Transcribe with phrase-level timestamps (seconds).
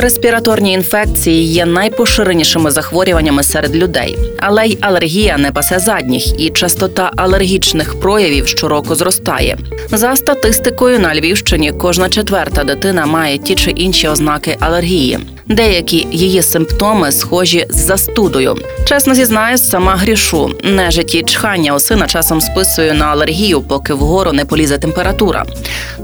[0.00, 7.10] Респіраторні інфекції є найпоширенішими захворюваннями серед людей, але й алергія не пасе задніх, і частота
[7.16, 9.58] алергічних проявів щороку зростає.
[9.90, 15.18] За статистикою на Львівщині кожна четверта дитина має ті чи інші ознаки алергії.
[15.48, 18.56] Деякі її симптоми схожі з застудою.
[18.84, 20.50] Чесно зізнаюсь, сама грішу.
[20.64, 25.44] Нежиті чхання у сина часом списую на алергію, поки вгору не полізе температура.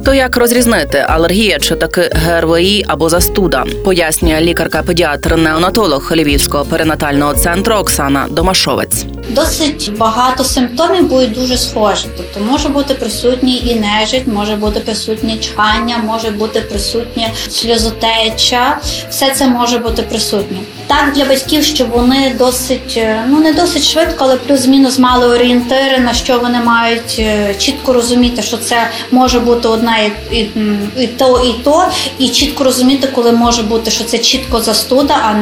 [0.05, 7.75] То як розрізнити алергія чи таки ГРВІ або застуда, пояснює лікарка-педіатр неонатолог Львівського перинатального центру
[7.75, 9.05] Оксана Домашовець.
[9.29, 12.07] Досить багато симптомів будуть дуже схожі.
[12.17, 18.79] Тобто може бути присутній і нежить, може бути присутнє чхання, може бути присутнє сльозотеча.
[19.11, 20.59] Все це може бути присутнє.
[20.87, 25.99] Так для батьків, щоб вони досить, е, ну не досить швидко, але плюс-мінус мали орієнтири,
[25.99, 30.51] на що вони мають е, чітко розуміти, що це може бути одне і, і,
[30.97, 31.85] і то, і то,
[32.19, 35.35] і чітко розуміти, коли може бути, що це чітко застуда, а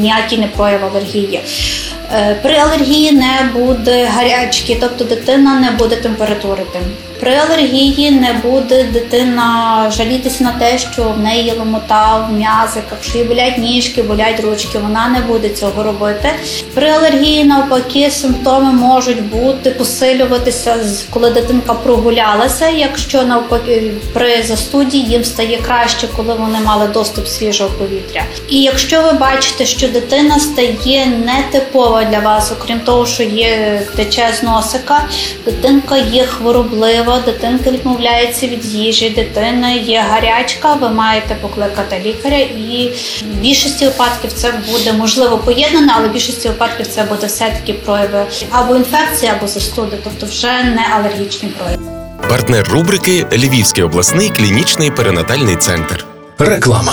[0.00, 1.40] ніякий не прояв алергії.
[2.14, 6.80] Е, При алергії не буде гарячки, тобто дитина не буде температурити.
[7.22, 13.18] При алергії не буде дитина жалітися на те, що в неї ломота в м'язиках, що
[13.18, 14.78] їй болять ніжки, болять ручки.
[14.78, 16.30] Вона не буде цього робити.
[16.74, 20.76] При алергії, навпаки, симптоми можуть бути посилюватися,
[21.10, 22.68] коли дитинка прогулялася.
[22.68, 28.22] Якщо навпаки при застуді їм стає краще, коли вони мали доступ свіжого повітря.
[28.48, 34.34] І якщо ви бачите, що дитина стає нетипова для вас, окрім того, що є тече
[34.40, 35.04] з носика,
[35.44, 42.92] дитинка є хвороблива, дитинка відмовляється від їжі, дитина є гарячка, ви маєте покликати лікаря, і
[43.22, 48.24] в більшості випадків це буде можливо поєднане, але в більшості випадків це буде все-таки прояви
[48.50, 51.82] або інфекції, або застуди, тобто вже не алергічні прояви.
[52.28, 56.06] Партнер рубрики Львівський обласний клінічний перинатальний центр.
[56.38, 56.92] Реклама.